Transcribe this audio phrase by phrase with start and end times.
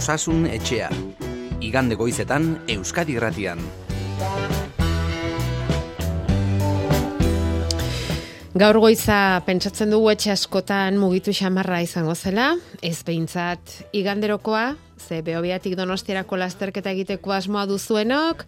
[0.00, 0.86] Osasun etxea.
[1.60, 3.58] Igande goizetan Euskadi Gratian.
[8.56, 15.76] Gaur goiza pentsatzen dugu etxe askotan mugitu xamarra izango zela, ez behintzat iganderokoa, ze behobiatik
[15.76, 18.46] donostierako lasterketa egiteko asmoa duzuenok,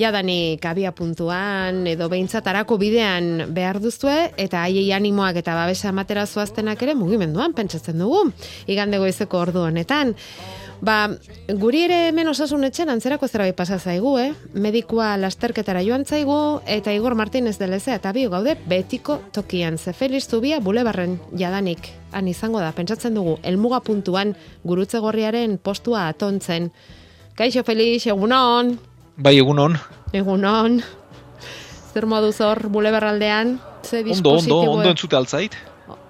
[0.00, 6.24] jadanik abia puntuan edo behintzat arako bidean behar duzue, eta haiei animoak eta babesa amatera
[6.24, 8.24] zuaztenak ere mugimenduan pentsatzen dugu,
[8.66, 10.16] igande goizeko ordu honetan.
[10.80, 11.08] Ba,
[11.58, 14.32] guri ere hemen osasun etxen antzerako zera pasa zaigu, eh?
[14.54, 19.78] Medikua lasterketara joan zaigu, eta Igor Martinez delezea eta bio gaude betiko tokian.
[19.78, 26.08] Ze Feliz Zubia bulebarren jadanik han izango da, pentsatzen dugu, elmuga puntuan gurutze gorriaren postua
[26.08, 26.70] atontzen.
[27.34, 28.78] Kaixo Feliz, egunon?
[29.16, 29.76] Bai, egunon.
[30.12, 30.80] Egunon.
[31.92, 33.58] Zer modu zor bulebarraldean?
[33.82, 35.56] Ze ondo, ondo, ondo entzute altzait.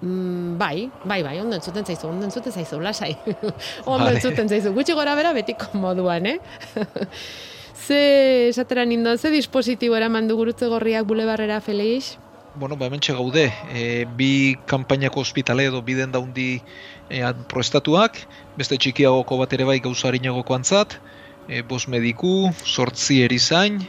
[0.01, 3.13] Mm, bai, bai, bai, ondo entzuten zaizu, ondo entzuten zaizu, lasai.
[3.85, 4.17] ondo vale.
[4.17, 6.39] entzuten zaizu, gutxi gora bera betiko moduan, eh?
[7.87, 12.17] ze, esatera nindo, ze dispositibo eraman du gurutze gorriak bulebarrera, Felix?
[12.55, 16.61] Bueno, ba, hemen gaude, e, bi kanpainako ospitale edo biden daundi
[17.09, 18.17] e, proestatuak,
[18.57, 20.97] beste txikiagoko bat ere bai gauza harinagoko antzat,
[21.47, 23.79] e, bos mediku, sortzi erizain,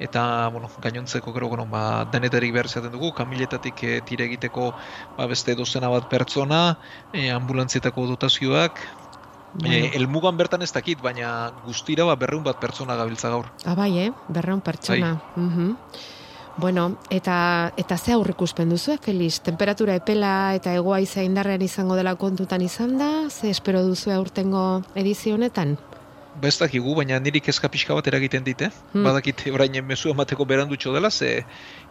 [0.00, 4.72] eta bueno, gainontzeko gero bueno, ba, denetarik behar zaten dugu, kamiletatik e, tire egiteko
[5.16, 6.78] ba, beste dozena bat pertsona,
[7.12, 8.80] e, ambulantzietako dotazioak,
[9.64, 13.50] e, elmugan bertan ez dakit, baina guztira ba, berreun bat pertsona gabiltza gaur.
[13.64, 14.12] Abai, ah, eh?
[14.28, 15.16] berreun pertsona.
[15.36, 16.04] Bai.
[16.56, 19.40] Bueno, eta eta ze aurrikuspen duzu, eh, Feliz?
[19.40, 23.28] Temperatura epela eta egoa izain indarrean izango dela kontutan izan da?
[23.28, 25.76] Ze espero duzu aurtengo edizio honetan?
[26.40, 28.68] Bestakigu, baina niri kezka pixka bat eragiten dite.
[28.92, 29.04] Hmm.
[29.06, 31.44] Badakit orain mezu emateko berandutxo dela, ze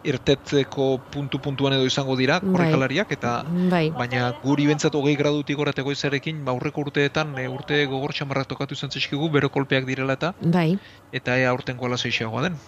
[0.04, 2.52] irtetzeko puntu-puntuan edo izango dira, bai.
[2.52, 3.32] korrikalariak, eta
[3.70, 3.90] bai.
[3.90, 8.78] baina guri bentsat hogei gradutik horateko izarekin, ba, urreko urteetan, e, urte gogor txamarrak tokatu
[8.78, 10.78] izan zizkigu, bero kolpeak direla eta, bai.
[11.12, 12.58] eta ea urten gola zeixeagoa den.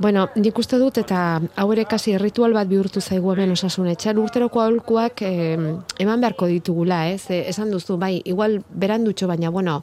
[0.00, 4.16] Bueno, nik uste dut eta hau ere kasi ritual bat bihurtu zaigu hemen osasun etxan
[4.22, 5.58] urteroko aholkuak eh,
[6.00, 7.26] eman beharko ditugula, ez?
[7.28, 7.42] Eh?
[7.50, 9.82] Esan duzu, bai, igual berandutxo baina, bueno,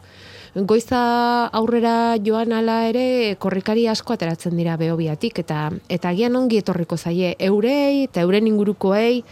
[0.66, 6.98] goiza aurrera joan ala ere korrikari asko ateratzen dira behobiatik eta eta agian ongi etorriko
[6.98, 9.24] zaie eurei eta euren ingurukoei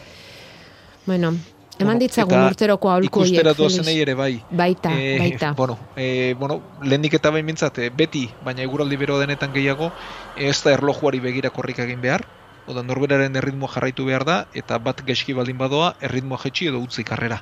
[1.08, 1.34] bueno
[1.75, 3.34] Eman ditzagun urteroko aholko hiek.
[3.34, 4.38] Ikustera duazenei ere bai.
[4.50, 5.50] Baita, e, baita.
[5.59, 9.90] Bueno, e, bueno lehendik eta bain mintzat, eh, beti, baina eguraldi bero denetan gehiago,
[10.38, 12.24] ez da erlojuari begira korrik egin behar,
[12.66, 17.03] oda norberaren erritmoa jarraitu behar da, eta bat geski baldin badoa, erritmoa jetxi edo utzi
[17.03, 17.41] karrera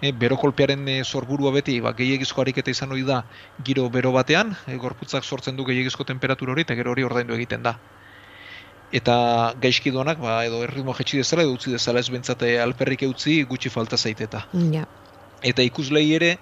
[0.00, 3.22] e, bero kolpearen e, sorburua beti ba, gehiagizko ariketa izan hori da
[3.64, 7.62] giro bero batean, e, gorputzak sortzen du gehiagizko temperatura hori, eta gero hori ordaindu egiten
[7.62, 7.76] da.
[8.94, 9.16] Eta
[9.60, 13.72] gaizki duanak, ba, edo erritmo jetxi dezala, edo utzi dezala ez bentsate alperrik eutzi gutxi
[13.72, 14.44] falta zaiteta.
[14.72, 14.84] Ja.
[15.42, 16.36] Eta ikuslei ere,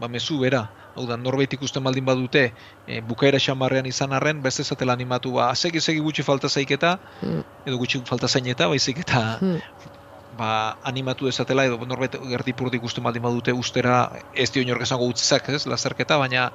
[0.00, 2.50] ba, mezu bera, hau da, norbait ikusten baldin badute,
[2.86, 7.44] e, bukaera xamarrean izan arren, beste zatela animatu, ba, segi segi gutxi falta zaiketa, mm.
[7.66, 9.94] edo gutxi falta zaineta, baizik eta mm
[10.38, 15.48] ba, animatu dezatela edo norbait gertipurtik ikusten baldin badute ustera ez dio inork esango utzizak,
[15.48, 16.50] ez, lazerketa, baina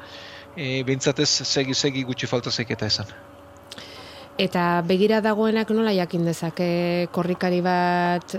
[0.56, 3.12] e, bintzatez segi segi gutxi falta zeketa esan.
[4.41, 8.36] Eta begira dagoenak nola jakin dezake korrikari bat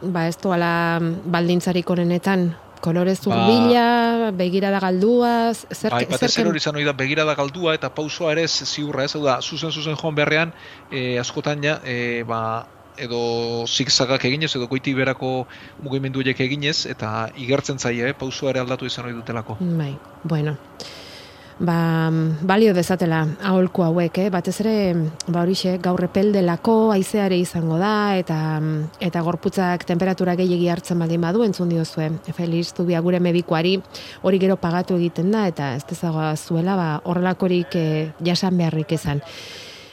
[0.00, 3.86] ba ez doala baldintzarik honetan kolorez urbila,
[4.24, 7.90] ba, begira da galdua, zer bai, zer zer hori izan da begira da galdua eta
[7.92, 10.54] pausoa ere ziurra, ez da, zuzen zuzen joan beharrean,
[10.90, 12.40] e, askotan ja, e, ba,
[13.00, 15.46] edo zigzagak eginez edo goiti berako
[15.82, 19.58] mugimendu horiek eginez eta igertzen zaie, eh, pausua ere aldatu izan hori dutelako.
[19.60, 19.94] Bai,
[20.24, 20.56] bueno.
[21.60, 22.08] Ba,
[22.40, 24.30] balio dezatela aholku hauek, eh?
[24.32, 24.76] batez ere
[25.26, 28.38] ba horixe gaur epeldelako haizeare izango da eta
[29.04, 32.08] eta gorputzak temperatura gehiegi hartzen baldin badu entzun diozue.
[32.32, 33.74] Feliz Zubia gure medikuari
[34.22, 39.20] hori gero pagatu egiten da eta ez dezagoa zuela ba horrelakorik eh, jasan beharrik izan.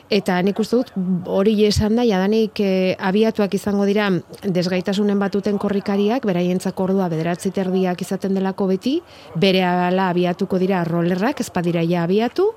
[0.08, 0.92] Eta nik uste dut
[1.28, 4.08] hori esan da, jadanik e, abiatuak izango dira
[4.44, 9.02] desgaitasunen batuten korrikariak, beraientzako ordua bederatzi terdiak izaten delako beti,
[9.36, 12.54] bere abiatuko dira rollerrak, ez badira ja abiatu,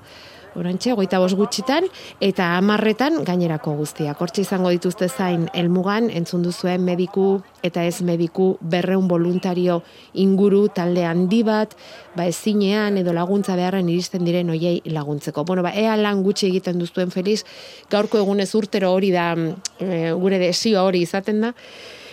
[0.55, 1.85] orantxe, goita bos gutxitan,
[2.23, 4.19] eta amarretan gainerako guztiak.
[4.21, 9.81] Hortxe izango dituzte zain elmugan, entzun duzuen mediku eta ez mediku berreun voluntario
[10.13, 11.75] inguru talde handi bat,
[12.15, 15.45] ba ezinean edo laguntza beharren iristen diren oiei laguntzeko.
[15.45, 17.43] Bueno, ba, ea lan gutxi egiten duzuen feliz,
[17.89, 19.31] gaurko egunez urtero hori da,
[19.79, 21.53] e, gure desio hori izaten da,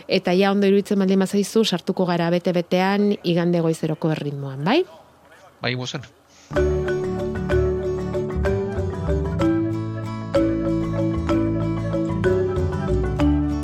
[0.08, 4.81] eta ja ondo iruditzen baldin mazaizu, sartuko gara bete-betean igande goizeroko erritmoan, bai?
[5.61, 6.06] Bai, guzen.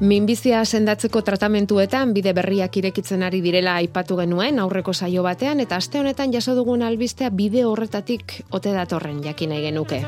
[0.00, 5.98] Minbizia sendatzeko tratamentuetan bide berriak irekitzen ari direla aipatu genuen aurreko saio batean eta aste
[5.98, 10.00] honetan jaso dugun albistea bide horretatik ote datorren jakin nahi genuke.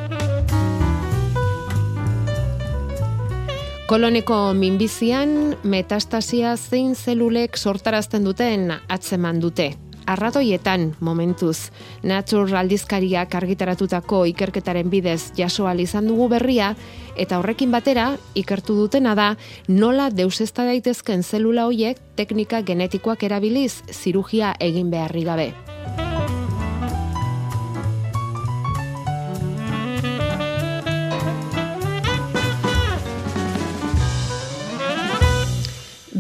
[3.91, 9.73] Koloneko minbizian metastasia zein zelulek sortarazten duten atzeman dute
[10.13, 11.71] arratoietan momentuz.
[12.03, 16.75] Nature aldizkariak argitaratutako ikerketaren bidez jasoa izan dugu berria,
[17.17, 19.37] eta horrekin batera ikertu dutena da
[19.69, 25.70] nola deusesta daitezken zelula hoiek teknika genetikoak erabiliz zirugia egin beharri gabe.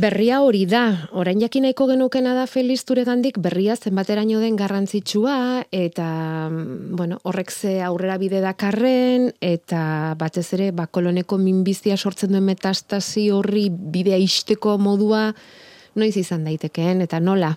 [0.01, 6.07] Berria hori da, orain jakin nahiko genukena da Feliz Turegandik berria zenbateraino den garrantzitsua eta
[6.49, 12.47] mm, bueno, horrek ze aurrera bide dakarren eta batez ere ba koloneko minbizia sortzen duen
[12.49, 15.35] metastasi horri bidea isteko modua
[15.95, 17.53] noiz izan daitekeen eta nola.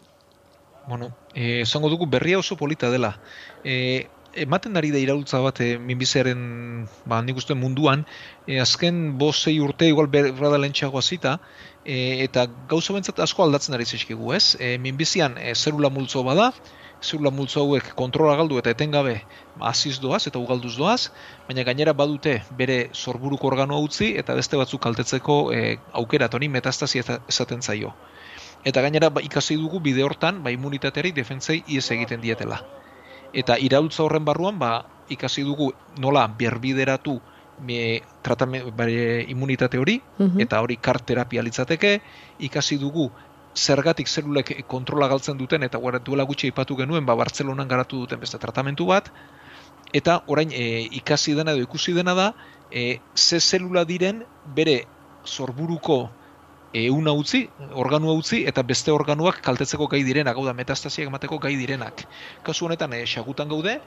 [0.89, 3.15] Bueno, eh esango dugu berria oso polita dela.
[3.63, 8.05] Eh ematen ari da iraultza bat e, minbiziaren ba, nik uste munduan,
[8.47, 11.37] e, azken bosei urte igual berrada lentxagoa zita,
[11.85, 14.55] e, eta gauza bentzat asko aldatzen ari zizkigu, ez?
[14.59, 16.51] E, minbizian e, zerula multzo bada,
[17.03, 19.15] zerula multzo hauek kontrola galdu eta etengabe
[19.71, 21.11] aziz doaz eta ugalduz doaz,
[21.47, 27.03] baina gainera badute bere sorburuko organoa utzi eta beste batzuk kaltetzeko e, aukera honi metastasi
[27.03, 27.93] esaten zaio.
[28.63, 32.63] Eta gainera ba, ikasi dugu bide hortan ba, immunitateari defentzei ies egiten dietela
[33.33, 37.17] eta iraultza horren barruan ba, ikasi dugu nola berbideratu
[38.75, 40.41] bare, immunitate hori, mhm.
[40.41, 41.99] eta hori karterapia litzateke,
[42.39, 43.09] ikasi dugu
[43.55, 48.37] zergatik zelulek kontrola galtzen duten, eta duela gutxi ipatu genuen, ba, Bartzelonan garatu duten beste
[48.37, 49.11] tratamentu bat,
[49.93, 52.33] eta orain e, ikasi dena edo ikusi dena da,
[52.71, 54.23] e, ze zelula diren
[54.55, 54.85] bere
[55.23, 56.09] sorburuko
[56.73, 57.43] euna utzi,
[57.77, 62.05] organua utzi, eta beste organuak kaltetzeko gai direnak, gau da, metastasiak emateko gai direnak.
[62.43, 63.77] Kasu honetan, e, xagutan gaude,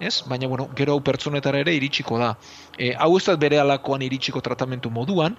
[0.00, 0.22] ez?
[0.26, 2.34] Baina, bueno, gero hau pertsonetara ere iritsiko da.
[2.78, 5.38] E, hau ez da bere alakoan iritsiko tratamentu moduan,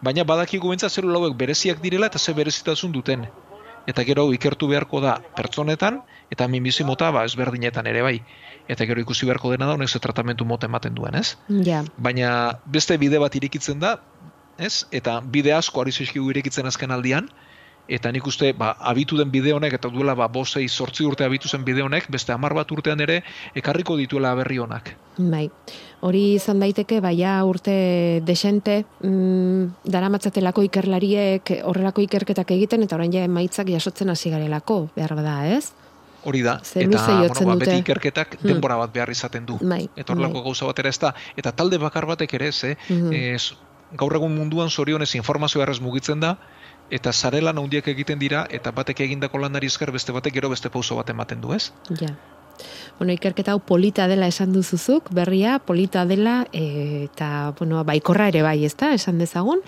[0.00, 3.28] baina badakigu bentsa zer lauek bereziak direla eta ze berezitasun duten.
[3.88, 6.00] Eta gero ikertu beharko da pertsonetan,
[6.30, 8.20] eta minbizi mota ba, ezberdinetan ere bai.
[8.68, 11.36] Eta gero ikusi beharko dena da, honek ze tratamentu mota ematen duen, ez?
[11.66, 11.82] Ja.
[11.98, 13.98] Baina beste bide bat irikitzen da,
[14.60, 14.86] ez?
[14.92, 17.28] Eta bide asko ari zaizkigu irekitzen azken aldian,
[17.90, 21.48] eta nik uste, ba, abitu den bide honek, eta duela, ba, bosei sortzi urte abitu
[21.50, 23.20] zen bide honek, beste amar bat urtean ere,
[23.58, 24.92] ekarriko dituela berri honak.
[25.18, 25.48] Bai,
[26.06, 27.74] hori izan daiteke, baia urte
[28.26, 34.84] desente, mm, dara matzatelako ikerlariek horrelako ikerketak egiten, eta orain ja emaitzak jasotzen hasi garelako,
[34.94, 35.72] behar bada, ez?
[36.20, 38.46] Hori da, eta bueno, ba, beti ikerketak hmm.
[38.46, 39.56] denbora bat behar izaten du.
[39.64, 40.50] Bai, eta horrelako bai.
[40.50, 42.76] gauza bat ere ez da, eta talde bakar batek ere ez, eh?
[42.92, 43.66] Mm
[43.96, 46.36] gaur egun munduan zorionez informazio errez mugitzen da,
[46.90, 50.96] eta zarelan handiak egiten dira, eta batek egindako landari esker beste batek gero beste pauso
[50.96, 51.72] bat ematen du, ez?
[52.00, 52.14] Ja.
[52.98, 58.42] Bueno, ikerketa hau polita dela esan duzuzuk, berria, polita dela, e, eta, bueno, baikorra ere
[58.42, 59.62] bai, ezta, esan dezagun?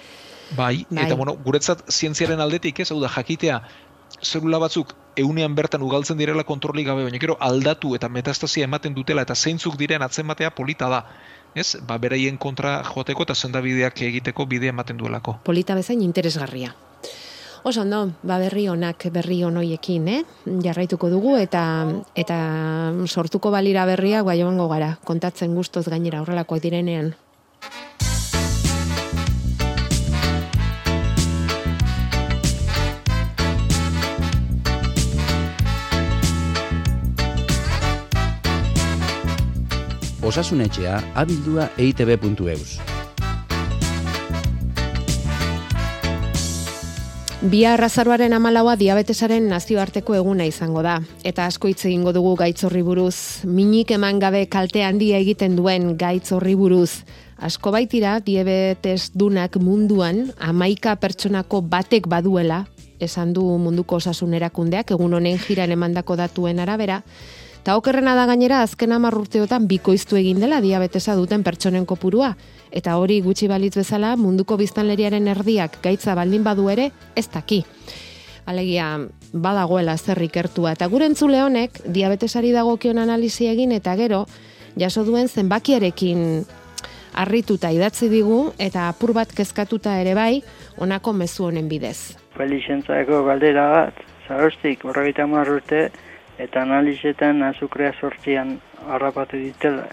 [0.56, 3.62] Bai, bai, eta, bueno, guretzat zientziaren aldetik, ez, hau da, jakitea,
[4.20, 9.24] zelula batzuk eunean bertan ugaltzen direla kontroli gabe, baina gero aldatu eta metastasia ematen dutela
[9.26, 11.00] eta zeintzuk diren atzematea polita da
[11.54, 11.76] ez?
[11.86, 15.38] Ba, beraien kontra joateko eta zendabideak egiteko bidea ematen duelako.
[15.44, 16.74] Polita bezain interesgarria.
[17.62, 20.22] Oso ondo, ba berri honak berri honoiekin, eh?
[20.64, 21.62] Jarraituko dugu eta
[22.18, 22.38] eta
[23.06, 27.14] sortuko balira berria bai gara, kontatzen gustoz gainera horrelakoak direnean.
[40.22, 42.80] Osasunetxea abildua eitb.eus.
[47.42, 51.00] Bi arrazaruaren amalaua diabetesaren nazioarteko eguna izango da.
[51.26, 53.42] Eta asko hitz egingo dugu gaitzorri buruz.
[53.42, 57.02] Minik eman gabe kalte handia egiten duen gaitzorri buruz.
[57.42, 62.60] Asko baitira diabetes dunak munduan amaika pertsonako batek baduela,
[63.02, 67.00] esan du munduko osasun erakundeak egun honen jiran emandako datuen arabera,
[67.62, 72.32] Ta okerrena da gainera azken 10 urteotan bikoiztu egin dela diabetesa duten pertsonen kopurua
[72.74, 77.62] eta hori gutxi balitz bezala munduko biztanleriaren erdiak gaitza baldin badu ere ez daki.
[78.50, 78.88] Alegia
[79.32, 84.24] badagoela zer ikertua eta gure entzule honek diabetesari dagokion analisi egin eta gero
[84.74, 86.44] jaso duen zenbakiarekin
[87.14, 90.42] harrituta idatzi digu eta apur bat kezkatuta ere bai
[90.78, 92.16] honako mezu honen bidez.
[92.34, 95.90] Felixentzako galdera bat, zarostik, horregaita urte,
[96.38, 99.86] eta analizetan azukrea sortzian harrapatu ditela,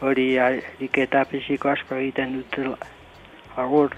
[0.00, 2.78] hori ariketa fisiko asko egiten dutela.
[3.56, 3.96] Agur.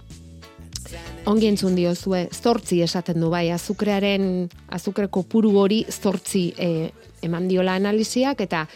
[1.27, 6.91] ongi entzun diozue, zortzi esaten du bai, azukrearen, azukreko puru hori zortzi e,
[7.23, 8.67] eman diola analiziak, eta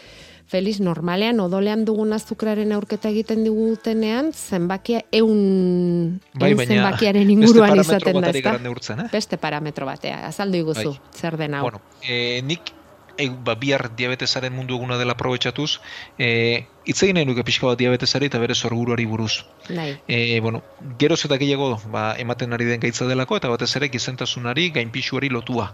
[0.47, 7.81] Feliz, normalean, odolean dugun azukraren aurketa egiten digutenean, zenbakia eun, Bai, eun baina zenbakiaren inguruan
[7.81, 8.53] izaten da, ezta?
[8.95, 9.09] eh?
[9.11, 11.19] Beste parametro batea, azaldu iguzu, Bai.
[11.19, 11.65] zer den hau.
[11.67, 12.71] Bueno, e, nik
[13.17, 15.79] e, ba, bihar diabetesaren mundu eguna dela aprobetxatuz,
[16.17, 19.43] e, hitz egin nahi nuke pixka bat diabetesari eta bere sorburuari buruz.
[19.69, 19.97] Nahi.
[20.07, 20.63] E, bueno,
[20.99, 25.71] geroz eta gehiago ba, ematen ari den gaitza delako, eta batez ere gizentasunari, gainpixuari lotua.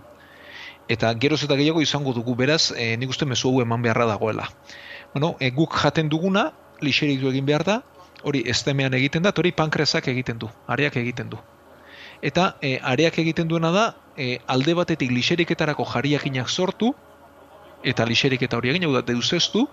[0.91, 4.49] Eta geroz eta gehiago izango dugu beraz, e, nik uste mezu hau eman beharra dagoela.
[5.13, 7.81] Bueno, e, guk jaten duguna, lixerik du egin behar da,
[8.23, 11.39] hori estemean egiten da, hori pankreasak egiten du, areak egiten du.
[12.23, 13.85] Eta e, areak egiten duena da,
[14.17, 16.93] e, alde batetik lixeriketarako jariakinak sortu,
[17.83, 19.67] eta lixeriketa hori egin, hau da, deuzeztu,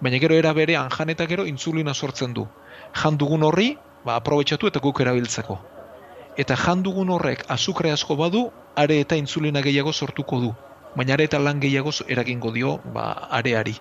[0.00, 2.46] baina gero era berean jan eta gero intzulina sortzen du.
[3.02, 5.58] Jan dugun horri, ba, aprobetxatu eta guk erabiltzeko.
[6.36, 10.52] Eta jan dugun horrek azukre asko badu, are eta intzulina gehiago sortuko du.
[10.96, 13.76] Baina are eta lan gehiago eragingo dio ba, areari.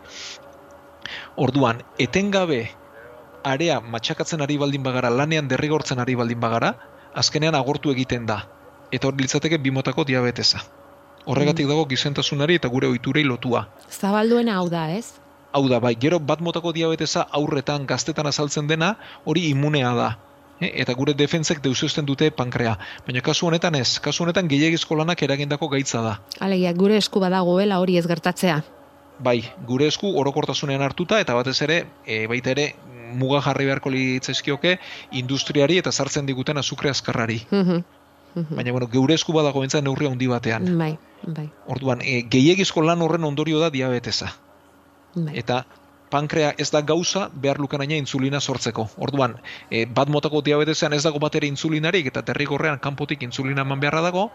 [1.35, 2.69] Orduan, etengabe
[3.43, 6.75] area matxakatzen ari baldin bagara, lanean derrigortzen ari baldin bagara,
[7.15, 8.43] azkenean agortu egiten da.
[8.91, 10.61] Eta hori litzateke bimotako diabetesa.
[11.25, 13.67] Horregatik dago gizentasunari eta gure ohiturei lotua.
[13.89, 15.19] Zabalduena hau da, ez?
[15.51, 20.09] Hau da, bai, gero bat motako diabetesa aurretan gaztetan azaltzen dena, hori immunea da.
[20.61, 22.77] E, eta gure defentsek deuseusten dute pankrea.
[23.05, 26.15] Baina kasu honetan ez, kasu honetan gehiagizko lanak eragindako gaitza da.
[26.39, 28.61] Alegia, gure esku badagoela hori ez gertatzea.
[29.21, 32.71] Bai, gure esku orokortasunean hartuta eta batez ere, e, baita ere,
[33.11, 34.77] muga jarri beharko litzaizkioke
[35.19, 37.41] industriari eta sartzen diguten azukre azkarrari.
[37.51, 37.83] Mhm,
[38.35, 38.55] mhm.
[38.55, 40.77] Baina, bueno, geure esku badago bentzat neurri handi batean.
[40.77, 44.33] Bai, bai, Orduan, e, gehiagizko lan horren ondorio da diabetesa.
[45.15, 45.37] bai.
[45.37, 45.65] eta
[46.11, 48.89] pankrea ez da gauza behar lukanaina insulina sortzeko.
[48.97, 49.37] Orduan,
[49.69, 54.01] e, bat motako diabetesean ez dago bat ere insulinarik eta terrigorrean kanpotik insulina eman beharra
[54.01, 54.29] dago,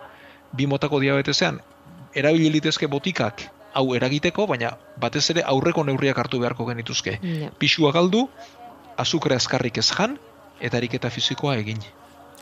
[0.52, 1.60] bi motako diabetesean
[2.14, 3.44] erabili litezke botikak
[3.76, 7.18] hau eragiteko, baina batez ere aurreko neurriak hartu beharko genituzke.
[7.22, 8.24] Ja, Pisua galdu,
[8.96, 10.16] azukre azkarrik ez jan,
[10.60, 11.84] eta ariketa fisikoa egin.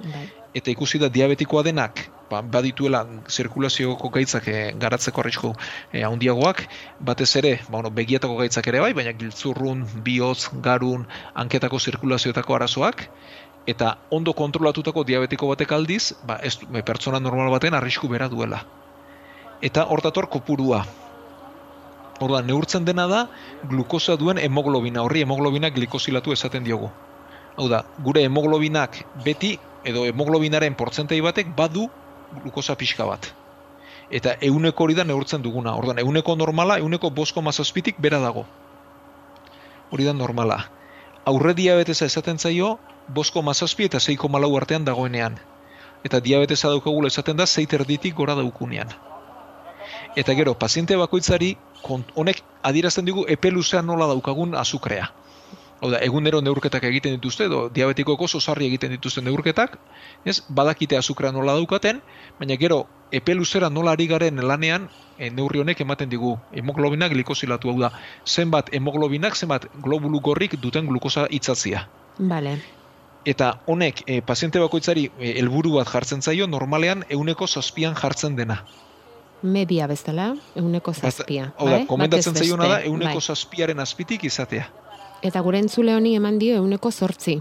[0.04, 0.28] bai.
[0.54, 5.50] Eta ikusi da diabetikoa denak, ba, badituela zirkulazioko gaitzak eh, garatzeko arrisku
[5.92, 6.62] eh, handiagoak,
[7.00, 13.08] batez ere, ba, bueno, begietako gaitzak ere bai, baina giltzurrun, bihotz, garun, hanketako zirkulazioetako arazoak,
[13.66, 18.62] eta ondo kontrolatutako diabetiko batek aldiz, ba, ez, pertsona normal baten arrisku bera duela.
[19.64, 20.84] Eta hortator kopurua.
[22.22, 23.24] Orduan, neurtzen dena da,
[23.66, 26.92] glukosa duen hemoglobina, horri hemoglobina glikosilatu esaten diogu.
[27.54, 29.54] Hau da, gure hemoglobinak beti,
[29.86, 31.86] edo hemoglobinaren portzentai batek badu
[32.34, 33.28] glukosa pixka bat.
[34.10, 35.74] Eta euneko hori da neurtzen duguna.
[35.78, 38.44] Orduan, euneko normala, euneko bosko mazazpitik bera dago.
[39.90, 40.58] Hori da normala.
[41.24, 45.38] Aurre diabetesa esaten zaio, bosko mazazpi eta zeiko malau artean dagoenean.
[46.04, 48.90] Eta diabetesa daukagula esaten da, zeit erditik gora daukunean.
[50.16, 51.54] Eta gero, paziente bakoitzari,
[52.14, 53.50] honek adierazten digu epe
[53.82, 55.10] nola daukagun azukrea.
[55.84, 59.74] Hau da, egunero neurketak egiten dituzte, edo diabetikoko oso sarri egiten dituzten neurketak,
[60.24, 61.98] ez, badakite azukrea nola daukaten,
[62.38, 62.78] baina gero,
[63.12, 64.86] epe luzera nola ari garen lanean,
[65.18, 67.90] e, neurri honek ematen digu, hemoglobinak glikosilatu hau da,
[68.24, 71.82] zenbat hemoglobinak, zenbat globulu gorrik duten glukosa itzatzia.
[72.16, 72.54] Bale.
[73.28, 78.62] Eta honek, e, paziente bakoitzari e, helburu bat jartzen zaio, normalean euneko zazpian jartzen dena.
[79.44, 81.50] Media bezala, euneko zazpia.
[81.58, 81.86] Hau da, bai?
[81.92, 83.26] komentatzen Batez zaiona da, euneko bai.
[83.34, 84.64] zazpiaren azpitik izatea.
[85.24, 87.38] Eta gure entzule honi eman dio euneko zortzi.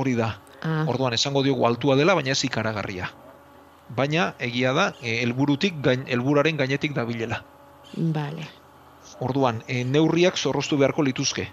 [0.00, 0.30] Hori da.
[0.62, 3.10] Ah, Orduan esango diogu altua dela, baina ez ikaragarria.
[3.96, 7.42] Baina egia da eh, helburutik gain helburaren gainetik dabilela.
[7.96, 8.48] bale.
[9.20, 11.48] Orduan, e, neurriak zorroztu beharko lituzke.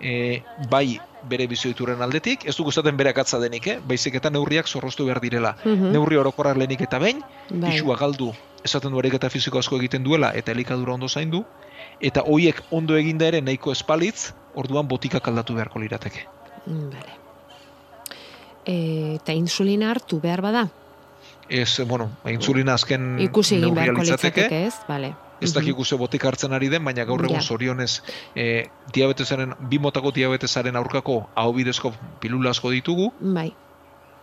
[0.00, 3.78] E, bai bere bizioituren aldetik, ez dugu esaten bere akatza denik, eh?
[3.86, 5.54] baizik eta neurriak zorroztu behar direla.
[5.64, 5.92] Mhm.
[5.92, 7.70] Neurri orokorrak lehenik eta behin, Bai.
[7.70, 8.32] pisua galdu,
[8.64, 11.44] esaten du ariketa fisiko asko egiten duela eta elikadura ondo zaindu,
[12.00, 16.26] eta hoiek ondo eginda ere nahiko espalitz, orduan botikak aldatu beharko lirateke.
[16.66, 17.18] Mm, Bale.
[18.64, 18.76] E,
[19.16, 20.68] eta insulina hartu behar bada.
[21.48, 24.74] Ez, bueno, insulina azken Ikusi egin beharko litzateke, ez?
[24.88, 25.14] Bale.
[25.42, 27.42] Ez dakigu ze botik hartzen ari den, baina gaur egun Ja.
[27.42, 28.02] zorionez
[28.36, 33.52] e, diabetesaren, bi motako diabetesaren aurkako ahobidezko pilula asko ditugu, Bai.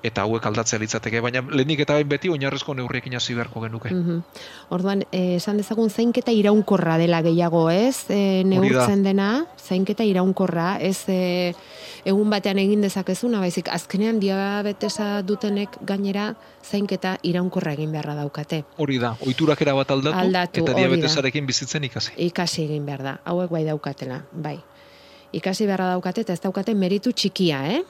[0.04, 3.92] Eta hauek aldatzea litzateke, baina lehenik eta behin beti oinarrezko neurriekin hasi beharko genuke.
[3.94, 4.22] Mhm.
[4.76, 8.06] Orduan, eh, esan dezagun zainketa iraunkorra dela gehiago, ez?
[8.10, 11.54] E, neurtzen dena, zainketa iraunkorra, ez e,
[12.06, 18.64] egun batean egin dezakezuna, baizik azkenean diabetesa dutenek gainera zainketa iraunkorra egin beharra daukate.
[18.78, 22.16] Hori da, ohiturak era bat aldatu, Aldatu, eta diabetesarekin bizitzen ikasi.
[22.30, 24.60] Ikasi egin behar da, hauek bai daukatela, bai.
[25.34, 27.82] Ikasi beharra daukate eta ez daukate meritu txikia, eh?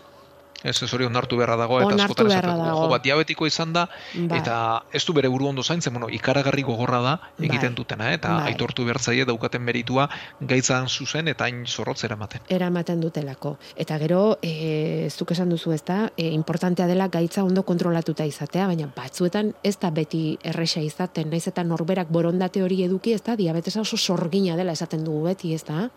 [0.64, 2.82] Ez, ez hori onartu beharra dago, eta askotan esaten, dago.
[2.84, 4.40] jo, bat diabetiko izan da, Bai.
[4.42, 7.78] eta ez du bere buru ondo zaintzen, bueno, ikaragarri gogorra da egiten Bai.
[7.78, 8.18] dutena, eh?
[8.20, 8.52] eta Bai.
[8.52, 10.10] aitortu behar zaie daukaten meritua
[10.42, 12.42] gaitzan zuzen eta hain zorrotzera ematen.
[12.50, 13.58] eramaten dutelako.
[13.76, 18.68] Eta gero, e, zuk esan duzu ez da, e, importantea dela gaitza ondo kontrolatuta izatea,
[18.68, 23.36] baina batzuetan ez da beti erresa izaten, naiz eta norberak borondate hori eduki, ez da,
[23.36, 25.90] diabetesa oso sorgina dela esaten dugu beti, ez da?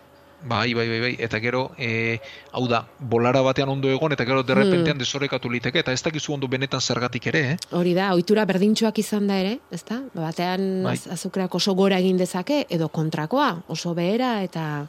[0.44, 2.18] Bai, bai, bai, bai, eta gero, e,
[2.50, 6.48] hau da, bolara batean ondo egon, eta gero derrepentean desorekatu liteke, eta ez dakizu ondo
[6.50, 7.56] benetan zergatik ere, eh?
[7.78, 10.00] Hori da, ohitura berdintxoak izan da ere, ez da?
[10.14, 10.96] Batean Bai.
[10.96, 14.88] az- azukreak oso gora egin dezake, edo kontrakoa, oso behera, eta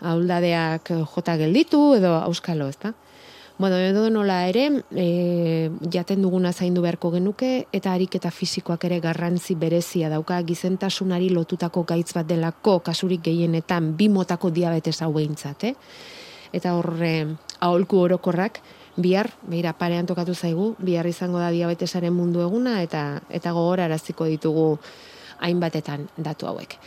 [0.00, 2.94] ahuldadeak jota gelditu, edo auskalo, ez da?
[3.60, 9.52] Bueno, edo nola ere, e, jaten duguna zaindu beharko genuke, eta ariketa fisikoak ere garrantzi
[9.52, 15.74] berezia dauka gizentasunari lotutako gaitz bat delako kasurik gehienetan bi motako diabetes hau behintzat, eh?
[16.56, 17.12] Eta horre,
[17.60, 18.62] aholku orokorrak,
[18.96, 24.66] bihar, beira parean tokatu zaigu, bihar izango da diabetesaren mundu eguna, eta eta gogoraraziko ditugu
[25.44, 26.78] hainbatetan datu hauek.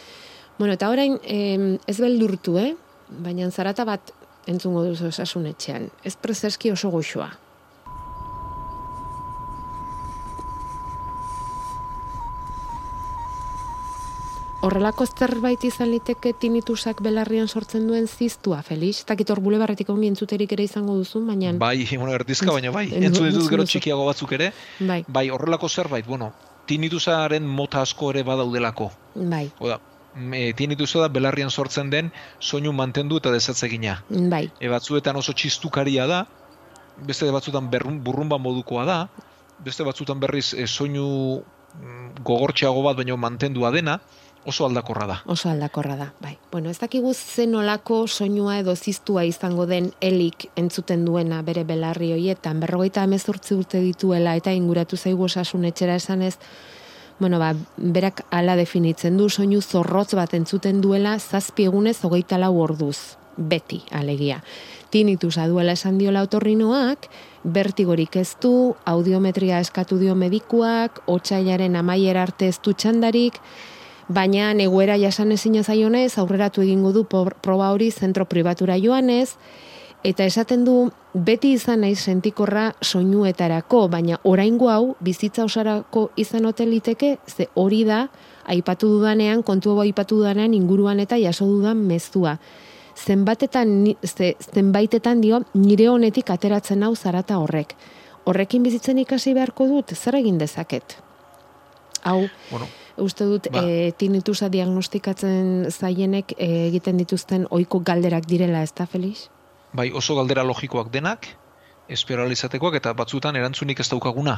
[0.58, 2.72] Bueno, eta orain, em, ez beldurtu, eh?
[3.14, 4.10] Baina zarata bat
[4.48, 5.90] entzungo duzu osasun etxean.
[6.04, 7.30] Ez prezeski oso goxoa.
[14.64, 19.02] Horrelako zerbait izan liteke tinitusak belarrian sortzen duen ziztua, Felix?
[19.10, 21.52] Takit hor bulebarretik ongi entzuterik ere izango duzu, baina...
[21.60, 25.68] Bai, bueno, erdizka, baina bai, Entzun- entzun ditut gero txikiago batzuk ere, Bai, bai, horrelako
[25.68, 26.32] zerbait, bueno,
[26.70, 28.88] tinitusaren mota asko ere badaudelako.
[29.16, 29.82] bai, Oda,
[30.16, 34.04] e, tinitusa da belarrian sortzen den soinu mantendu eta desatzegina.
[34.10, 36.26] bai, E, batzuetan oso txistukaria da,
[36.98, 39.00] beste batzuetan berrun, burrumba modukoa da,
[39.64, 44.00] beste batzuetan berriz e, soinu mm, gogortxeago bat baino mantendua dena,
[44.46, 45.18] oso aldakorra da.
[45.26, 46.38] oso aldakorra da, bai.
[46.52, 52.12] Bueno, ez dakigu zen olako soinua edo ziztua izango den elik entzuten duena bere belarri
[52.12, 56.38] hoietan, berrogeita emezurtzi urte dituela eta inguratu zaigu osasun etxera esanez,
[57.20, 62.56] bueno, ba, berak ala definitzen du soinu zorrotz bat entzuten duela zazpi egunez hogeita lau
[62.62, 64.42] orduz, beti alegia.
[64.94, 67.08] Tinitusa duela esan diola otorrinoak,
[67.44, 73.40] bertigorik ez du, audiometria eskatu dio medikuak, otsailaren amaiera arte ez du txandarik,
[74.08, 79.38] baina egoera jasan ezin zaionez, aurreratu egingo du proba hori zentro pribatura joanez,
[80.04, 86.66] eta esaten du beti izan naiz sentikorra soinuetarako, baina oraingo hau bizitza osarako izan ote
[86.68, 88.08] liteke, ze hori da
[88.46, 92.38] aipatu dudanean, kontu hau aipatu dudanean inguruan eta jaso dudan mezua.
[92.94, 97.74] Zenbatetan, ze, zenbaitetan dio, nire honetik ateratzen hau zarata horrek.
[98.26, 100.98] Horrekin bizitzen ikasi beharko dut, zer egin dezaket?
[102.04, 103.64] Hau, Bueno, uste dut Ba.
[103.64, 109.30] e, tinitusa diagnostikatzen zaienek e, egiten dituzten ohiko galderak direla, ez da, Felix?
[109.74, 111.28] Bai, oso galdera logikoak denak,
[111.92, 114.38] esperalizatekoak eta batzutan erantzunik ez daukaguna.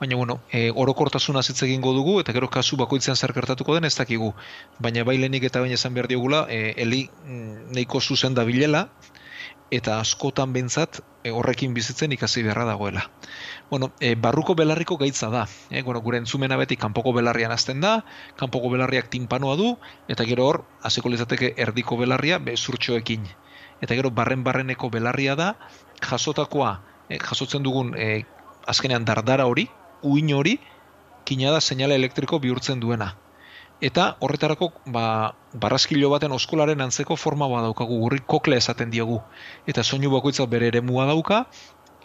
[0.00, 3.94] Baina, bueno, e, orokortasuna hitz egingo dugu, eta gero kasu bakoitzean zer gertatuko den ez
[3.96, 4.32] dakigu.
[4.78, 8.86] Baina bai lehenik eta baina esan behar diogula, e, eli mm, nahiko zuzen da bilela,
[9.70, 13.04] eta askotan behintzat e, horrekin bizitzen ikasi beharra dagoela.
[13.70, 15.46] Bueno, e, barruko belarriko gaitza da.
[15.70, 18.00] E, bueno, gure entzumena beti kanpoko belarrian hasten da,
[18.40, 19.74] kanpoko belarriak tinpanoa du,
[20.08, 23.28] eta gero hor, hasiko litzateke erdiko belarria bezurtxoekin.
[23.80, 25.54] Eta gero barren-barreneko belarria da,
[26.04, 26.74] jasotakoa,
[27.08, 28.24] e, jasotzen dugun e,
[28.68, 29.66] azkenean dardara hori,
[30.02, 30.58] uin hori,
[31.24, 33.14] kina da seinale elektriko bihurtzen duena.
[33.80, 39.20] Eta horretarako ba, barraskilo baten oskolaren antzeko forma bat daukagu, gurri kokle esaten diogu.
[39.66, 41.46] Eta soinu bakoitza bere eremua dauka,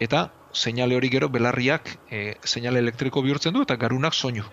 [0.00, 4.46] eta seinale hori gero belarriak e, seinale elektriko bihurtzen du, eta garunak soinu.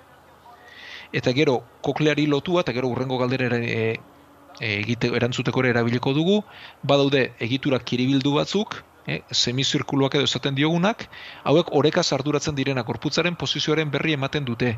[1.13, 3.95] Eta gero kokleari lotua, eta gero urrengo galdera e,
[4.59, 6.41] egite, erantzuteko ere erabiliko dugu,
[6.83, 11.07] badaude egiturak kiribildu batzuk, e, semizirkuluak edo esaten diogunak,
[11.43, 14.77] hauek oreka arduratzen direnak gorputzaren posizioaren berri ematen dute.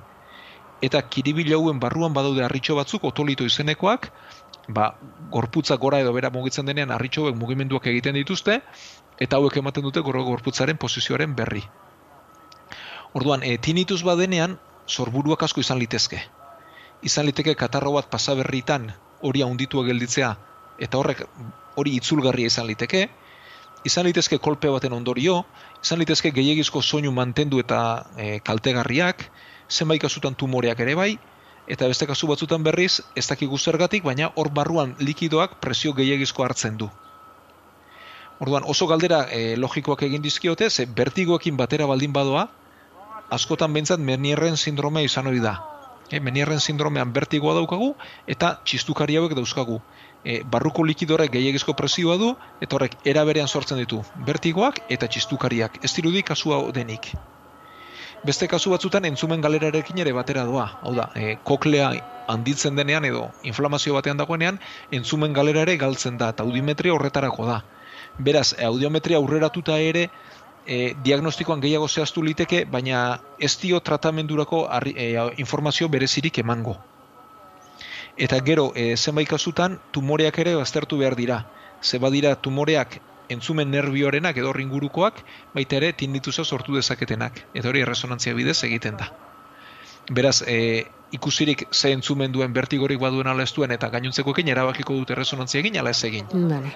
[0.81, 4.11] Eta kiribil hauen barruan badaude harritxo batzuk, otolito izenekoak,
[4.67, 4.95] ba,
[5.31, 8.61] gorputza gora edo bera mugitzen denean harritxo mugimenduak egiten dituzte,
[9.19, 11.63] eta hauek ematen dute gorro gorputzaren posizioaren berri.
[13.13, 16.19] Orduan, e, tinituz badenean, sorburuak asko izan litezke.
[17.01, 20.35] Izan liteke katarro bat pasaberritan hori handitua gelditzea,
[20.79, 21.23] eta horrek
[21.75, 23.07] hori itzulgarria izan liteke,
[23.85, 25.43] izan litezke kolpe baten ondorio,
[25.83, 27.79] izan litezke gehiagizko soinu mantendu eta
[28.17, 29.29] e, kaltegarriak,
[29.69, 31.11] zenbait kasutan tumoreak ere bai,
[31.67, 36.77] eta beste kasu batzutan berriz, ez dakigu zergatik, baina hor barruan likidoak presio gehiagizko hartzen
[36.77, 36.89] du.
[38.39, 42.49] Orduan, oso galdera e, logikoak egin dizkiote, ze bertigoekin batera baldin badoa,
[43.31, 45.55] askotan behintzat Menierren sindromea izan hori da.
[46.11, 47.95] E, Menierren sindromean bertigoa daukagu,
[48.27, 49.81] eta txistukari hauek dauzkagu.
[50.25, 55.93] e, barruko likidorek gehiagizko presioa du, eta horrek eraberean sortzen ditu bertigoak eta txistukariak, ez
[55.93, 57.11] dirudi kasua denik.
[58.25, 61.91] Beste kasu batzutan entzumen galerarekin ere batera doa, hau da, e, koklea
[62.33, 64.57] handitzen denean edo inflamazio batean dagoenean,
[64.89, 67.59] entzumen galera ere galtzen da, eta audimetria horretarako da.
[68.17, 70.07] Beraz, audiometria aurreratuta ere,
[70.65, 76.77] e, diagnostikoan gehiago zehaztu liteke, baina ez dio tratamendurako e, informazio berezirik emango.
[78.17, 81.45] Eta gero, e, zenbait kasutan, tumoreak ere baztertu behar dira.
[81.81, 82.99] Ze badira tumoreak
[83.29, 85.21] entzumen nervioarenak edo ingurukoak,
[85.53, 87.41] baita ere tindituza sortu dezaketenak.
[87.53, 89.11] Eta hori resonantzia bidez egiten da.
[90.11, 94.93] Beraz, e, ikusirik ze entzumen duen bertigorik baduen ala ez duen eta gainuntzeko ekin erabakiko
[94.93, 96.27] dute resonantzia egin ala ez egin.
[96.31, 96.75] Vale.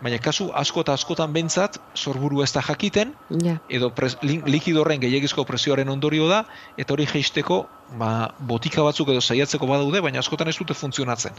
[0.00, 3.12] Baina kasu asko eta askotan bentsat sorburu ez da jakiten,
[3.44, 3.58] Ja.
[3.68, 6.44] edo pres, li, likidorren gehiagizko presioaren ondorio da,
[6.78, 7.66] eta hori jeisteko
[7.98, 11.32] ba, botika batzuk edo saiatzeko badaude, baina askotan ez dute funtzionatzen.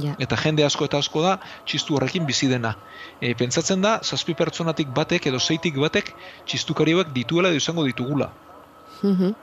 [0.00, 0.14] Ja.
[0.18, 2.74] Eta jende asko eta asko da txistu horrekin bizi dena.
[3.20, 6.14] E, pentsatzen da, zazpi pertsonatik batek edo zeitik batek
[6.46, 8.30] txistukariak dituela edo izango ditugula.
[9.02, 9.34] Mhm.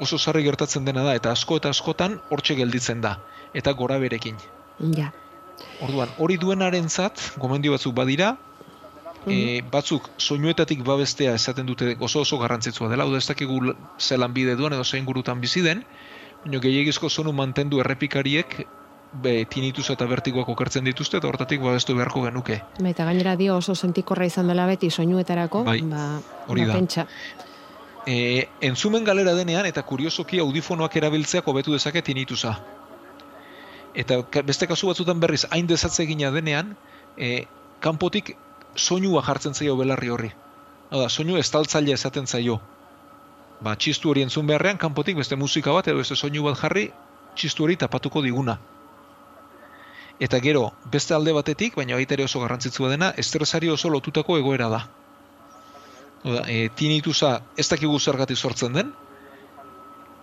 [0.00, 3.16] Oso sarri gertatzen dena da, eta asko eta askotan hortxe gelditzen da.
[3.54, 4.36] Eta gora berekin.
[4.94, 5.10] Ja.
[5.84, 8.36] Orduan, hori duenarentzat gomendio batzuk badira,
[9.26, 13.60] e, batzuk soinuetatik babestea esaten dute oso oso garrantzitsua dela, ez dakigu
[13.98, 15.84] zelan bide duen edo zein gurutan bizi den,
[16.44, 18.60] baina gehiagizko sonu mantendu errepikariek
[19.12, 22.60] be, tinituz eta bertigoak okertzen dituzte, eta hortatik babestu beharko genuke.
[22.78, 26.08] Ba, Eta gainera dio oso sentikorra izan dela beti soinuetarako, Bai, ba,
[26.46, 26.74] hori ba, da.
[26.74, 27.06] pentsa.
[28.08, 32.56] E, entzumen galera denean eta kuriosoki audifonoak erabiltzeak hobetu dezake tinituza.
[33.98, 36.76] Eta beste kasu batzutan berriz hain desatzegina denean,
[37.18, 37.46] e,
[37.82, 38.36] kanpotik
[38.78, 40.30] soinua jartzen zaio belarri horri.
[40.90, 42.60] Hau da, soinu estaltzailea esaten zaio.
[43.60, 46.86] Ba, txistu hori entzun beharrean, kanpotik beste musika bat edo beste soinu bat jarri,
[47.34, 48.58] txistu hori tapatuko diguna.
[50.22, 54.70] Eta gero, beste alde batetik, baina baita ere oso garrantzitsua dena, estresari oso lotutako egoera
[54.70, 54.80] da.
[56.22, 58.94] Hau da, e, tinituza ez dakigu zergatik sortzen den,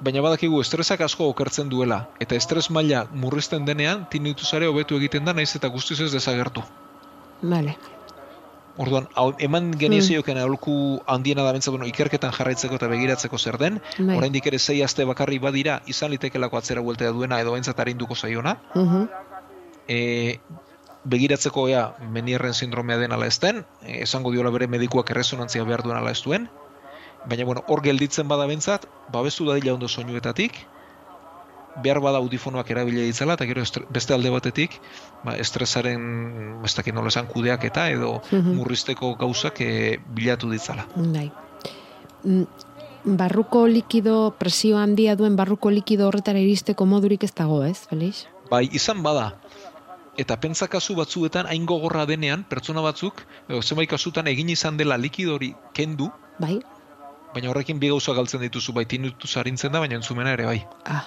[0.02, 5.34] baina badakigu estresak asko okertzen duela, eta estres maila murrizten denean, tinituzare hobetu egiten da,
[5.34, 6.64] naiz eta guztiz ez desagertu.
[7.42, 7.78] Vale.
[8.78, 9.06] Orduan,
[9.40, 14.18] eman geniezioken aholku handiena da bentsat, bueno, ikerketan jarraitzeko eta begiratzeko zer den, Bai.
[14.18, 18.58] oraindik ere sei aste bakarri badira, izan litekelako atzera bueltea duena edo bentsat arinduko zaiona,
[18.76, 19.08] Mhm.
[19.88, 20.40] e,
[21.06, 25.84] begiratzeko ea menierren sindromea den ala ez den, e, esango diola bere medikuak erresonantzia behar
[25.84, 26.50] duen ala ez duen,
[27.28, 30.54] baina bueno, hor gelditzen bada bentsat, babestu dadila ondo soinuetatik,
[31.84, 34.80] behar bada audifonoak erabile ditzala, eta gero beste alde batetik,
[35.26, 38.56] ba, estresaren, ez dakit nola esan kudeak eta edo Mhm.
[38.56, 40.88] murrizteko gauzak e, bilatu ditzala.
[40.96, 41.32] Bai.
[42.24, 42.46] Mm,
[43.06, 48.26] Barruko likido, presio handia duen barruko likido horretara iristeko modurik ez dago, ez, Felix?
[48.50, 49.36] Bai, izan bada.
[50.18, 54.98] Eta pentsa kasu batzuetan hain gogorra denean, pertsona batzuk, edo zenbait kasutan egin izan dela
[54.98, 56.10] likidori kendu,
[56.40, 56.62] Bai?
[57.36, 60.60] Baina horrekin bi gauza galtzen dituzu, bai tinnitus zarintzen da, baina entzumena ere bai.
[60.86, 61.04] Ah.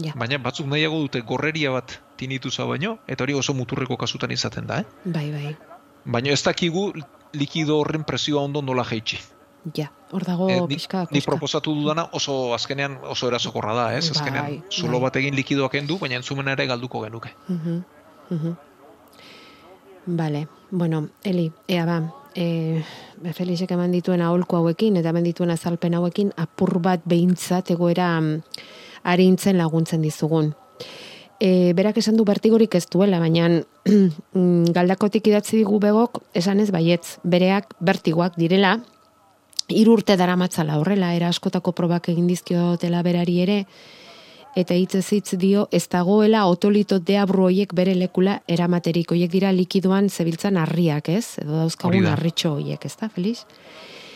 [0.00, 4.66] Ja, Baina batzuk nahiago dute gorreria bat tinnitusa baino, eta hori oso muturreko kasutan izaten
[4.66, 4.86] da, eh?
[5.04, 5.52] bai, bai.
[6.04, 6.86] Baina ez dakigu
[7.36, 9.18] likido horren presioa ondo nola jaitsi.
[9.76, 11.30] Ja, hor dago Eh, ni, pixka, ni pixka.
[11.30, 14.08] proposatu dudana oso azkenean oso erasokorra da, ez?
[14.10, 15.02] Azkenean Bai, zulo bai.
[15.10, 17.30] bat egin likidoak endu, baina entzumena ere galduko genuke.
[17.48, 17.76] Mhm,
[18.30, 18.56] mhm.
[20.06, 22.00] Vale, bueno, Eli, ea ba,
[22.34, 22.82] e,
[23.36, 28.40] Felixek eman dituen aholku hauekin, eta eman dituen azalpen hauekin, apur bat behintzat egoera mm,
[29.12, 30.52] arintzen laguntzen dizugun.
[31.42, 33.48] E, berak esan du bertigorik ez duela, baina
[33.90, 38.80] mm, galdakotik idatzi digu begok, esan ez baietz, bereak bertigoak direla,
[39.68, 43.66] hiru urte dara horrela, era askotako probak egin dizkiotela berari ere,
[44.56, 49.14] eta hitzez hitz dio ez dagoela otolito deabru hoiek bere lekula eramaterik.
[49.14, 51.38] Hoiek dira likidoan zebiltzan harriak, ez?
[51.42, 52.12] Edo dauzkagun da.
[52.16, 53.46] harritxo hoiek, ez da, Feliz?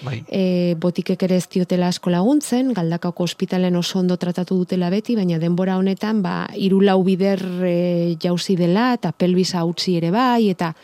[0.04, 0.18] Bai.
[0.28, 5.38] E, botikek ere ez diotela asko laguntzen, galdakako ospitalen oso ondo tratatu dutela beti, baina
[5.40, 10.74] denbora honetan, ba, hiru lau bider e, jauzi dela, eta pelbisa utzi ere bai, eta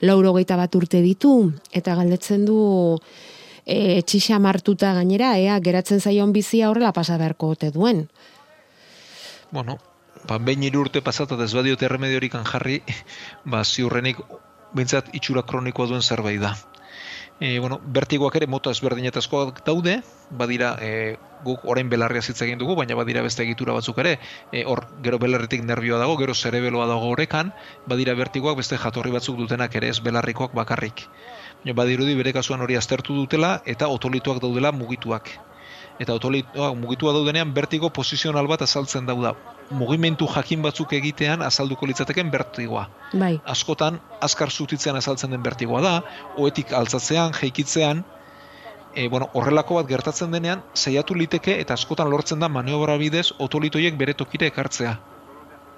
[0.00, 1.34] laurogeita bat urte ditu,
[1.72, 2.58] eta galdetzen du
[3.66, 8.06] e, txixa martuta gainera, ea, geratzen zaion bizia horrela pasa beharko ote duen.
[9.50, 9.78] Bueno,
[10.26, 12.80] ba, behin hiru urte pasata ez badiote erremediorik jarri,
[13.44, 14.22] ba, ziurrenik
[14.74, 16.56] bintzat itxura kronikoa duen zerbait da.
[17.38, 19.98] E, bueno, bertigoak ere mota ezberdinetazkoak daude,
[20.30, 20.90] badira e,
[21.44, 24.14] guk orain belarria zitza egin dugu, baina badira beste egitura batzuk ere,
[24.52, 27.52] e, hor gero belarritik nervioa dago, gero zerebeloa dago horekan,
[27.86, 31.04] badira bertigoak beste jatorri batzuk dutenak ere ez belarrikoak bakarrik.
[31.60, 35.28] Baina badirudi bere kasuan hori aztertu dutela eta otolituak daudela mugituak.
[35.98, 39.34] Eta otolitoa mugitua daudenean bertigo posizional bat azaltzen dauda.
[39.70, 42.86] Mugimendu jakin batzuk egitean azalduko litzateken bertigoa.
[43.12, 43.40] Bai.
[43.44, 45.94] Askotan, azkar zutitzean azaltzen den bertigoa da,
[46.36, 48.04] oetik altzatzean, jeikitzean,
[48.94, 53.98] e, bueno, horrelako bat gertatzen denean, saiatu liteke eta askotan lortzen da maniobra bidez otolitoiek
[53.98, 54.96] bere tokire ekartzea.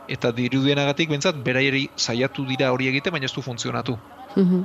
[0.09, 3.99] Eta dirudienagatik bentsat, beraieri saiatu dira hori egite, baina ez du funtzionatu.
[4.37, 4.63] Mhm.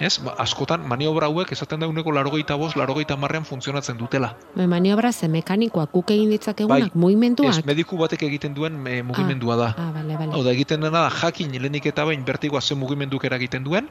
[0.00, 4.32] Ez, ba, askotan maniobra hauek esaten da uneko larogeita bost, larogeita marrean funtzionatzen dutela.
[4.56, 7.58] Bai, maniobra ze mekanikoak guk egin ditzakegunak, Bai, mugimenduak.
[7.58, 9.68] Ez, mediku batek egiten duen e, mugimendua da.
[9.76, 10.32] Ah, bale, bale.
[10.32, 13.90] Hau da, egiten dena da, jakin lehenik eta behin bertigoa ze mugimenduk eragiten duen.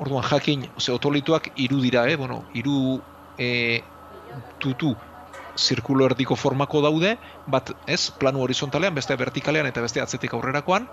[0.00, 2.16] Orduan, jakin, ze otolituak hiru dira, eh?
[2.16, 3.00] Bueno, hiru
[3.38, 3.82] e,
[4.58, 4.96] tutu
[5.56, 10.88] zirkulo erdiko formako daude, bat, ez, planu horizontalean, beste vertikalean eta beste atzetik aurrerakoan,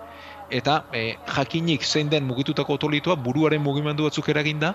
[0.50, 4.74] eta e, jakinik zein den mugitutako otolitua buruaren mugimendu batzuk eraginda,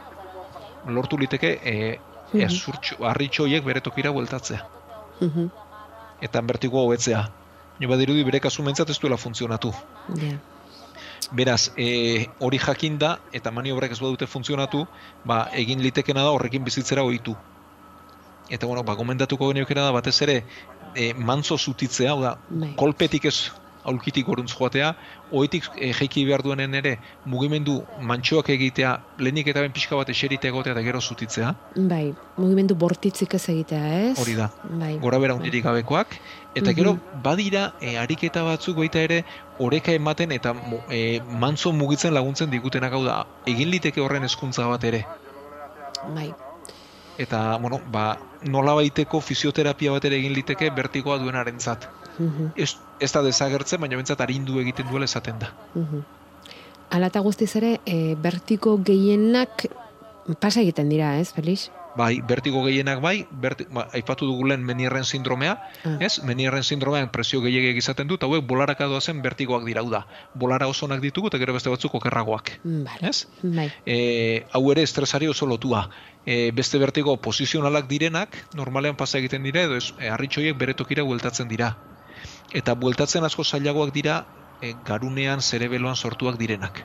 [0.87, 1.99] lortu liteke e,
[2.33, 2.41] Mhm.
[2.41, 4.65] ezurtxo, harritxoiek bere tokira bueltatzea
[5.21, 5.49] Mhm.
[6.21, 7.29] eta bertigo hobetzea.
[7.79, 9.71] Jo badirudi bere kasu mentzat ez duela funtzionatu.
[10.15, 10.37] Ja.
[11.31, 14.87] Beraz, e, hori jakinda eta maniobrak ez badute funtzionatu,
[15.25, 17.35] ba, egin litekena da horrekin bizitzera ohitu.
[18.49, 20.43] Eta bueno, ba, gomendatuko geniokena da batez ere,
[20.95, 22.75] e, mantzo zutitzea, da, Bai.
[22.75, 23.51] kolpetik ez
[23.85, 24.95] aulkitik goruntz joatea,
[25.31, 30.47] oitik e, jeiki behar duenen ere mugimendu mantxoak egitea, lehenik eta ben pixka bat eserite
[30.49, 34.17] egotea eta gero zutitzea, Bai, mugimendu bortitzik ez egitea, ez?
[34.19, 34.49] hori da.
[34.63, 34.97] Bai.
[34.99, 36.07] gora bera hundirik gabekoak,
[36.55, 36.75] eta Mhm.
[36.75, 39.23] gero badira e, ariketa batzuk baita ere
[39.59, 40.53] oreka ematen eta
[40.89, 45.05] e, mantzo mugitzen laguntzen digutenak hau da, egin liteke horren hezkuntza bat ere.
[46.15, 46.33] Bai.
[47.17, 51.87] Eta, bueno, ba, nola baiteko fisioterapia bat ere egin liteke bertigoa duenarentzat.
[52.55, 55.51] Ez, ez da desagertzen, baina bentsat arindu egiten duela esaten da.
[56.89, 59.65] Hala eta guztiz ere, e, bertiko gehienak
[60.39, 61.69] pasa egiten dira, ez, Felix?
[61.95, 65.53] Bai, bertigo gehienak bai, berti, ba, aipatu dugu lehen menierren sindromea,
[65.85, 65.95] Ah.
[66.03, 66.21] ez?
[66.27, 70.05] Menierren sindromean presio gehiagik izaten du, eta hauek bolaraka doazen bertigoak dira, da.
[70.33, 72.51] Bolara oso onak ditugu, eta gero beste batzuk okerragoak.
[72.65, 72.99] Vale.
[73.09, 73.27] Ez?
[73.43, 73.71] Bai.
[73.85, 75.89] e, hau ere estresari oso lotua.
[76.25, 81.03] E, beste bertigo posizionalak direnak, normalean pasa egiten dira, edo ez, e, harritxoiek bere tokira
[81.03, 81.77] bueltatzen dira.
[82.53, 84.25] Eta bueltatzen asko zailagoak dira,
[84.61, 86.83] e, garunean, zerebeloan sortuak direnak.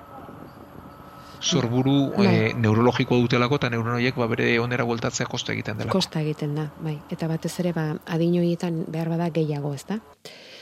[1.41, 2.27] Zorburu Bai.
[2.27, 5.91] e, neurologiko dutelako eta neuronoiek ba, bere onera bueltatzea kosta egiten dela.
[5.93, 6.99] Kosta egiten da, bai.
[7.11, 10.01] Eta batez ere, ba, adinoietan behar bada gehiago, ez da?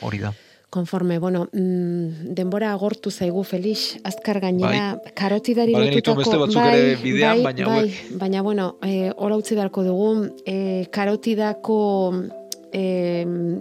[0.07, 0.33] Hori da.
[0.71, 6.19] Konforme, bueno, mm, denbora agortu zaigu Felix, azkar gainera, karotidari Bagenitu lotutako...
[6.21, 10.11] beste batzuk ere bidean, baina bai, hauek- baina, bueno, e, hor utzi beharko dugu,
[10.45, 11.79] e, karotidako
[12.71, 12.85] e,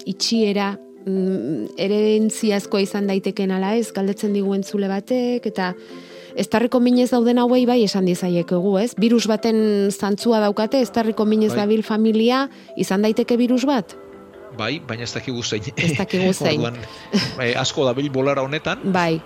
[0.05, 0.73] itxiera
[1.07, 5.73] mm, erentziazkoa izan daiteken ala ez, galdetzen digu entzule batek, eta
[6.37, 8.91] Estarriko minez dauden hauei bai esan dizaiekegu, ez?
[9.01, 11.63] Virus baten zantzua daukate, estarriko minez Bai.
[11.63, 12.43] dabil familia,
[12.77, 13.95] izan daiteke virus bat?
[14.57, 15.65] Bai, baina ez dakigu zein.
[15.75, 16.61] Ez dakigu zein.
[16.61, 16.77] Orduan,
[17.41, 19.17] e, asko dabil bolara honetan, Bai,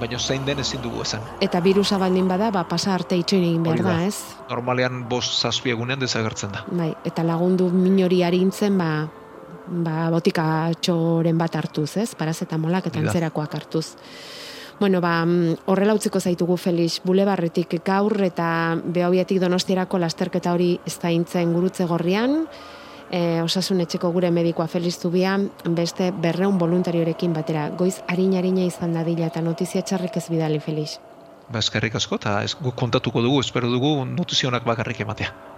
[0.00, 1.22] baina zein den ezin dugu esan.
[1.40, 4.18] eta virusa baldin bada, ba, pasa arte itxoin egin behar da, ez?
[4.50, 6.64] Normalean bost zazpi egunean desagertzen da.
[6.72, 9.06] Bai, eta lagundu minori arintzen, ba,
[9.70, 12.14] ba, botika txoren bat hartuz, ez?
[12.18, 13.86] Parazetamolak eta antzerakoak hartuz.
[14.78, 21.52] Bueno, ba, mm, horrela utziko zaitugu Felix, bulebarretik gaur eta behobiatik donostierako lasterketa hori zaintzen
[21.52, 22.44] gurutze gorrian,
[23.10, 29.26] e, osasun etxeko gure medikoa Felix Zubia, beste berreun voluntariorekin batera, goiz harina-harina izan dadila
[29.26, 30.98] eta notizia txarrik ez bidali Felix.
[31.48, 35.57] Ba, eskerrik asko, eta ez, kontatuko dugu, espero dugu notizionak bakarrik ematea.